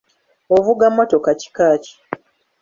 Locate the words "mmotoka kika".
0.91-1.67